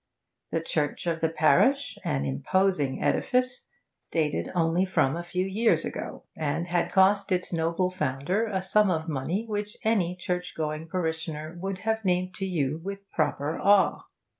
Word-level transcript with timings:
The 0.49 0.61
church 0.61 1.05
of 1.05 1.21
the 1.21 1.29
parish, 1.29 1.95
an 2.03 2.25
imposing 2.25 3.03
edifice, 3.03 3.65
dated 4.09 4.49
only 4.55 4.83
from 4.83 5.15
a 5.15 5.21
few 5.21 5.45
years 5.45 5.85
ago, 5.85 6.23
and 6.35 6.65
had 6.67 6.91
cost 6.91 7.31
its 7.31 7.53
noble 7.53 7.91
founder 7.91 8.47
a 8.47 8.63
sum 8.63 8.89
of 8.89 9.07
money 9.07 9.45
which 9.45 9.77
any 9.83 10.15
church 10.15 10.55
going 10.55 10.87
parishioner 10.87 11.55
would 11.61 11.77
have 11.81 12.03
named 12.03 12.33
to 12.37 12.47
you 12.47 12.79
with 12.83 13.11
proper 13.11 13.59
awe. 13.59 13.99